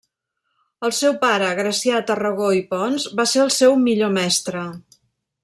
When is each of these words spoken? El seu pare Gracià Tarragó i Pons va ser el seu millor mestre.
El 0.87 0.93
seu 0.99 1.13
pare 1.23 1.49
Gracià 1.59 1.99
Tarragó 2.07 2.49
i 2.61 2.63
Pons 2.73 3.07
va 3.21 3.27
ser 3.35 3.45
el 3.45 3.53
seu 3.59 3.77
millor 3.85 4.13
mestre. 4.19 4.67